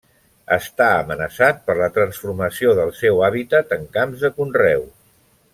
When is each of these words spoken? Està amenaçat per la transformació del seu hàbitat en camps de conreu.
Està 0.55 0.87
amenaçat 1.01 1.59
per 1.67 1.75
la 1.81 1.91
transformació 1.99 2.73
del 2.81 2.91
seu 3.03 3.23
hàbitat 3.29 3.79
en 3.81 3.89
camps 3.99 4.25
de 4.25 4.37
conreu. 4.41 4.87